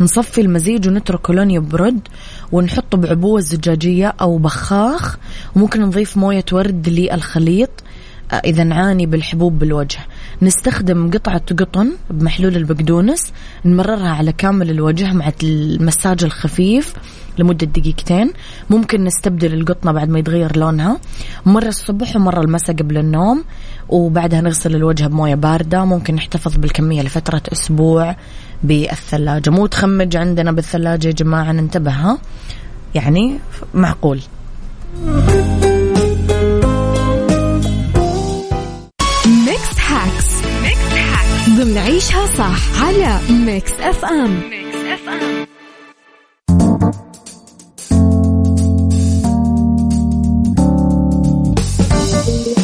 نصفي 0.00 0.40
المزيج 0.40 0.88
ونتركه 0.88 1.34
لون 1.34 1.50
يبرد 1.50 2.00
ونحطه 2.52 2.98
بعبوة 2.98 3.40
زجاجية 3.40 4.14
أو 4.20 4.38
بخاخ. 4.38 5.16
وممكن 5.56 5.80
نضيف 5.80 6.16
موية 6.16 6.44
ورد 6.52 6.88
للخليط 6.88 7.70
آه، 8.32 8.34
إذا 8.34 8.64
نعاني 8.64 9.06
بالحبوب 9.06 9.58
بالوجه. 9.58 9.98
نستخدم 10.42 11.10
قطعة 11.10 11.42
قطن 11.58 11.92
بمحلول 12.10 12.56
البقدونس. 12.56 13.32
نمررها 13.64 14.10
على 14.10 14.32
كامل 14.32 14.70
الوجه 14.70 15.12
مع 15.12 15.32
المساج 15.42 16.24
الخفيف. 16.24 16.94
لمدة 17.40 17.66
دقيقتين. 17.66 18.32
ممكن 18.70 19.04
نستبدل 19.04 19.54
القطنة 19.54 19.92
بعد 19.92 20.08
ما 20.08 20.18
يتغير 20.18 20.56
لونها. 20.56 21.00
مرة 21.46 21.68
الصبح 21.68 22.16
ومرة 22.16 22.40
المساء 22.40 22.76
قبل 22.76 22.98
النوم. 22.98 23.44
وبعدها 23.88 24.40
نغسل 24.40 24.76
الوجه 24.76 25.06
بموية 25.06 25.34
باردة. 25.34 25.84
ممكن 25.84 26.14
نحتفظ 26.14 26.56
بالكمية 26.56 27.02
لفترة 27.02 27.42
أسبوع 27.52 28.16
بالثلاجة. 28.62 29.50
مو 29.50 29.66
تخمج 29.66 30.16
عندنا 30.16 30.52
بالثلاجة 30.52 31.06
يا 31.06 31.12
جماعة 31.12 31.52
ننتبه 31.52 31.90
ها؟ 31.90 32.18
يعني 32.94 33.38
معقول. 33.74 34.20
Mix 39.26 39.80
hacks 39.88 40.28
Mix 40.62 40.92
hacks 40.92 41.48
ضمن 41.48 41.78
عيشها 41.78 42.26
صح 42.26 42.84
على 42.84 43.18
Mix 43.30 43.72
FM. 43.80 44.40
Mix 44.50 44.76
FM. 44.76 45.46
Thank 52.22 52.46
you. 52.48 52.59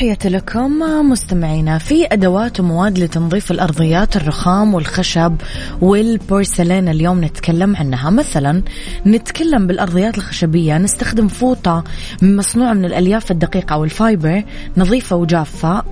تحياتي 0.00 0.28
لكم 0.28 0.78
مستمعينا 1.10 1.78
في 1.78 2.06
أدوات 2.12 2.60
ومواد 2.60 2.98
لتنظيف 2.98 3.50
الأرضيات 3.50 4.16
الرخام 4.16 4.74
والخشب 4.74 5.36
والبورسلين. 5.80 6.88
اليوم 6.88 7.24
نتكلم 7.24 7.76
عنها. 7.76 8.10
مثلا 8.10 8.62
نتكلم 9.06 9.66
بالأرضيات 9.66 10.18
الخشبية. 10.18 10.78
نستخدم 10.78 11.28
فوطة 11.28 11.84
مصنوعة 12.22 12.72
من 12.72 12.84
الألياف 12.84 13.30
الدقيقة 13.30 13.74
أو 13.74 13.84
الفايبر 13.84 14.42
نظيفة 14.76 15.16
وجافة 15.16 15.82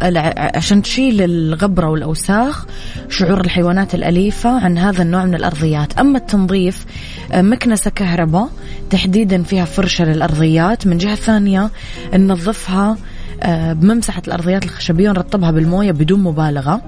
عشان 0.56 0.82
تشيل 0.82 1.22
الغبرة 1.22 1.86
والأوساخ 1.86 2.66
شعور 3.08 3.40
الحيوانات 3.40 3.94
الأليفة 3.94 4.64
عن 4.64 4.78
هذا 4.78 5.02
النوع 5.02 5.24
من 5.24 5.34
الأرضيات. 5.34 5.98
أما 5.98 6.18
التنظيف 6.18 6.86
مكنسة 7.34 7.90
كهرباء 7.90 8.48
تحديدا 8.90 9.42
فيها 9.42 9.64
فرشة 9.64 10.04
للأرضيات. 10.04 10.86
من 10.86 10.98
جهة 10.98 11.14
ثانية 11.14 11.70
ننظفها 12.14 12.90
آه، 12.90 13.17
بممسحة 13.46 14.22
الأرضيات 14.28 14.64
الخشبية 14.64 15.10
ونرطبها 15.10 15.50
بالموية 15.50 15.92
بدون 15.92 16.22
مبالغة 16.22 16.82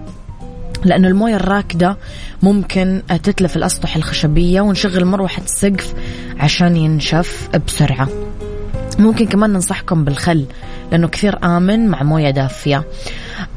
لأن 0.84 1.04
الموية 1.04 1.36
الراكدة 1.36 1.96
ممكن 2.42 3.02
تتلف 3.22 3.56
الأسطح 3.56 3.96
الخشبية 3.96 4.60
ونشغل 4.60 5.04
مروحة 5.04 5.42
السقف 5.42 5.94
عشان 6.38 6.76
ينشف 6.76 7.48
بسرعة. 7.66 8.08
ممكن 8.98 9.26
كمان 9.26 9.50
ننصحكم 9.50 10.04
بالخل 10.04 10.46
لأنه 10.92 11.08
كثير 11.08 11.38
آمن 11.44 11.88
مع 11.88 12.02
موية 12.02 12.30
دافية. 12.30 12.84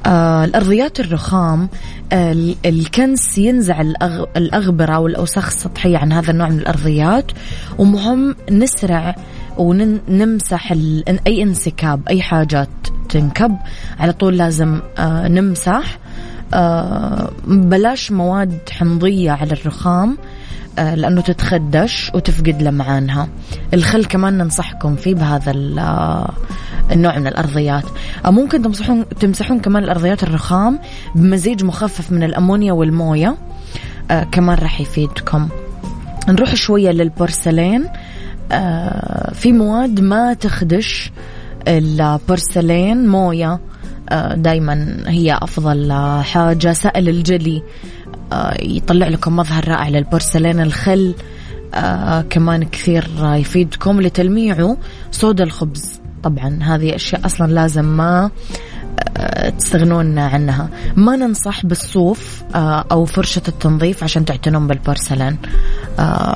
آه 0.06 0.46
الأرضيات 0.46 1.00
الرخام 1.00 1.70
آه 2.12 2.54
الكنس 2.66 3.38
ينزع 3.38 3.82
الأغ... 3.82 4.26
الأغبرة 4.38 5.00
والأوساخ 5.00 5.46
السطحية 5.46 5.98
عن 5.98 6.12
هذا 6.12 6.32
النوع 6.32 6.50
من 6.50 6.60
الأرضيات 6.60 7.32
ومهم 7.78 8.36
نسرع 8.52 9.16
ونمسح 9.58 10.72
أي 11.28 11.44
انسكاب 11.44 12.08
أي 12.08 12.22
حاجات 12.22 12.70
تنكب. 13.10 13.58
على 14.00 14.14
طول 14.14 14.38
لازم 14.38 14.82
آه 14.98 15.28
نمسح. 15.28 15.98
آه 16.54 17.30
بلاش 17.48 18.12
مواد 18.12 18.60
حمضية 18.72 19.32
على 19.32 19.52
الرخام 19.52 20.18
آه 20.80 20.96
لأنه 20.96 21.22
تتخدش 21.22 22.12
وتفقد 22.16 22.62
لمعانها. 22.62 23.28
الخل 23.74 24.06
كمان 24.06 24.38
ننصحكم 24.38 24.96
فيه 24.96 25.16
بهذا 25.16 25.52
النوع 26.92 27.20
من 27.20 27.28
الأرضيات. 27.28 27.84
ممكن 28.26 28.62
تمسحون, 28.62 29.06
تمسحون 29.20 29.60
كمان 29.60 29.84
الأرضيات 29.84 30.24
الرخام 30.24 30.80
بمزيج 31.16 31.64
مخفف 31.64 32.12
من 32.12 32.24
الأمونيا 32.24 32.74
والموية. 32.74 33.38
كمان 34.32 34.58
راح 34.58 34.82
يفيدكم. 34.82 35.50
نروح 36.30 36.56
شوية 36.56 36.92
للبورسلين. 36.92 37.88
في 39.34 39.52
مواد 39.52 40.00
ما 40.02 40.34
تخدش 40.34 41.12
البورسلين 41.68 43.08
موية 43.08 43.60
آه 44.10 44.36
دايما 44.36 45.04
هي 45.08 45.38
أفضل 45.42 45.92
حاجة. 46.24 46.74
سائل 46.74 47.10
الجلي 47.10 47.64
آه 48.34 48.54
يطلع 48.62 49.08
لكم 49.08 49.36
مظهر 49.36 49.68
رائع 49.68 49.90
للبورسلين 49.90 50.60
الخل 50.60 51.16
آه 51.74 52.22
كمان 52.22 52.64
كثير 52.64 53.08
يفيدكم 53.22 54.02
لتلميعه. 54.02 54.78
صودا 55.12 55.44
الخبز 55.44 56.02
طبعا 56.24 56.60
هذه 56.64 56.96
أشياء 56.96 57.26
أصلا 57.26 57.52
لازم 57.52 57.86
ما 57.86 58.32
تستغنون 59.60 60.20
عنها. 60.20 60.70
ما 60.96 61.16
ننصح 61.16 61.66
بالصوف 61.66 62.44
أو 62.92 63.06
فرشة 63.06 63.42
التنظيف 63.48 64.04
عشان 64.04 64.26
تعتنون 64.26 64.68
بالبورسلين 64.68 65.38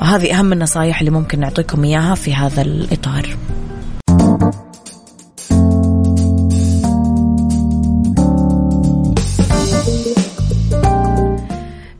هذه 0.02 0.38
أهم 0.38 0.52
النصائح 0.52 0.98
اللي 0.98 1.10
ممكن 1.10 1.40
نعطيكم 1.40 1.84
إياها 1.84 2.14
في 2.14 2.34
هذا 2.34 2.62
الإطار. 2.62 3.36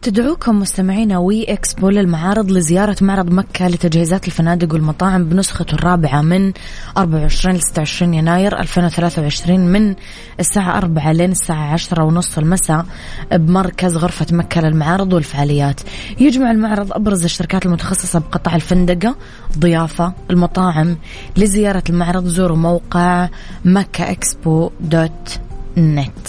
تدعوكم 0.09 0.61
مستمعينا 0.61 1.19
وي 1.19 1.45
إكسبو 1.45 1.89
للمعارض 1.89 2.51
لزيارة 2.51 2.97
معرض 3.01 3.33
مكة 3.33 3.69
لتجهيزات 3.69 4.27
الفنادق 4.27 4.75
والمطاعم 4.75 5.25
بنسخته 5.25 5.75
الرابعة 5.75 6.23
من 6.23 6.53
24 6.97 7.57
ل 7.57 7.61
26 7.61 8.15
يناير 8.15 8.61
2023 8.61 9.61
من 9.61 9.95
الساعة 10.41 10.79
4 10.79 11.13
لين 11.13 11.31
الساعة 11.31 11.73
10 11.73 12.05
ونص 12.05 12.39
المساء 12.39 12.87
بمركز 13.33 13.97
غرفة 13.97 14.27
مكة 14.33 14.61
للمعارض 14.61 15.13
والفعاليات. 15.13 15.81
يجمع 16.21 16.51
المعرض 16.51 16.93
أبرز 16.93 17.25
الشركات 17.25 17.67
المتخصصة 17.67 18.19
بقطاع 18.19 18.57
الفندقة 18.57 19.17
الضيافة 19.55 20.13
المطاعم. 20.31 20.97
لزيارة 21.37 21.85
المعرض 21.89 22.27
زوروا 22.27 22.57
موقع 22.57 23.29
مكة 23.65 24.11
إكسبو 24.11 24.71
دوت 24.81 25.41
نت. 25.77 26.29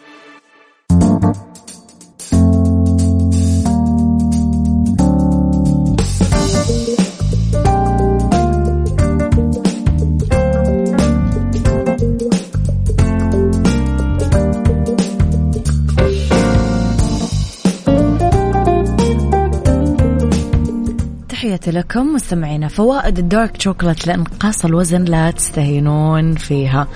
تحياتي 21.61 21.79
لكم 21.79 22.13
مستمعينا 22.13 22.67
فوائد 22.67 23.19
الدارك 23.19 23.61
شوكولات 23.61 24.07
لإنقاص 24.07 24.65
الوزن 24.65 25.03
لا 25.03 25.31
تستهينون 25.31 26.35
فيها. 26.35 26.87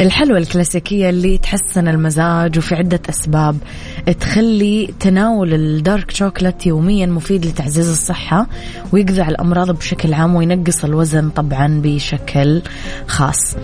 الحلوى 0.00 0.38
الكلاسيكية 0.38 1.10
اللي 1.10 1.38
تحسن 1.38 1.88
المزاج 1.88 2.58
وفي 2.58 2.74
عدة 2.74 3.00
أسباب. 3.08 3.56
تخلي 4.20 4.94
تناول 5.00 5.54
الدارك 5.54 6.10
شوكولات 6.10 6.66
يوميا 6.66 7.06
مفيد 7.06 7.46
لتعزيز 7.46 7.90
الصحة 7.90 8.46
ويقضي 8.92 9.22
على 9.22 9.34
الأمراض 9.34 9.70
بشكل 9.70 10.14
عام 10.14 10.34
وينقص 10.34 10.84
الوزن 10.84 11.30
طبعا 11.30 11.80
بشكل 11.84 12.62
خاص. 13.06 13.56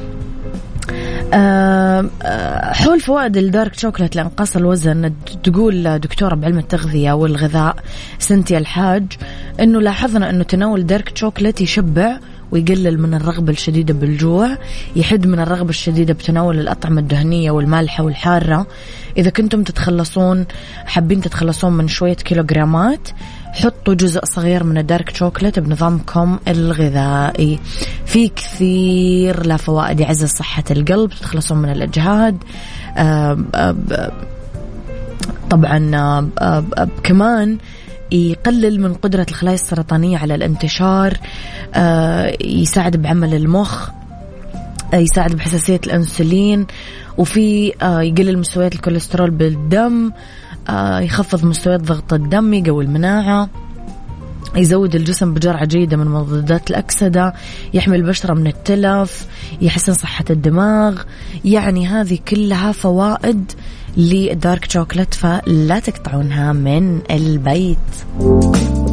حول 2.73 3.01
فوائد 3.01 3.37
الدارك 3.37 3.79
شوكولات 3.79 4.17
لانقاص 4.17 4.57
الوزن. 4.57 5.13
تقول 5.43 5.99
دكتورة 5.99 6.35
بعلم 6.35 6.59
التغذية 6.59 7.13
والغذاء 7.13 7.77
سنتيا 8.19 8.59
الحاج 8.59 9.05
إنه 9.61 9.81
لاحظنا 9.81 10.31
إنه 10.31 10.45
تناول 10.45 10.87
دارك 10.87 11.17
شوكولات 11.17 11.61
يشبع 11.61 12.19
ويقلل 12.51 13.01
من 13.01 13.15
الرغبة 13.15 13.53
الشديدة 13.53 13.95
بالجوع 13.95 14.57
يحد 14.97 15.27
من 15.27 15.41
الرغبة 15.41 15.71
الشديدة 15.71 16.15
بتناول 16.15 16.61
الأطعمة 16.61 17.01
الدهنية 17.01 17.51
والمالحة 17.51 18.05
والحارة. 18.05 18.67
إذا 19.17 19.31
كنتم 19.31 19.63
تتخلصون 19.63 20.47
حابين 20.87 21.21
تتخلصون 21.21 21.73
من 21.73 21.89
شوية 21.89 22.15
كيلوغرامات 22.15 23.09
حطوا 23.53 23.95
جزء 23.95 24.21
صغير 24.25 24.65
من 24.65 24.79
الدارك 24.79 25.17
شوكليت 25.17 25.59
بنظامكم 25.59 26.39
الغذائي. 26.49 27.59
في 28.07 28.29
كثير 28.29 29.47
لا 29.47 29.57
فوائد 29.57 30.01
يعزز 30.01 30.29
صحة 30.29 30.65
القلب 30.71 31.11
تتخلصون 31.11 31.59
من 31.59 31.71
الإجهاد. 31.71 32.39
طبعا 35.51 36.31
كمان 37.03 37.59
يقلل 38.13 38.81
من 38.81 38.95
قدرة 38.95 39.27
الخلايا 39.29 39.55
السرطانية 39.55 40.19
على 40.19 40.35
الانتشار. 40.35 41.17
يساعد 42.45 42.97
بعمل 42.97 43.35
المخ 43.35 43.91
يساعد 44.95 45.35
بحساسية 45.37 45.81
الأنسولين 45.87 46.67
وفي 47.19 47.67
يقلل 47.83 48.39
مستويات 48.39 48.75
الكوليسترول 48.75 49.31
بالدم. 49.31 50.11
آه، 50.11 50.13
يخفض 51.03 51.45
مستويات 51.45 51.81
ضغط 51.81 52.13
الدم 52.13 52.55
يقوي 52.55 52.85
المناعة 52.85 53.49
يزود 54.57 54.95
الجسم 54.95 55.35
بجرعة 55.35 55.65
جيدة 55.65 55.97
من 55.97 56.07
مضادات 56.07 56.71
الأكسدة 56.71 57.35
يحمي 57.75 57.97
البشرة 57.97 58.35
من 58.35 58.47
التلف 58.47 59.27
يحسن 59.61 59.95
صحة 59.95 60.25
الدماغ. 60.31 61.03
يعني 61.45 61.87
هذه 61.87 62.19
كلها 62.29 62.73
فوائد 62.73 63.53
للدارك 63.97 64.71
شوكلت 64.71 65.15
فلا 65.15 65.79
تقطعونها 65.79 66.53
من 66.53 67.01
البيت. 67.11 68.90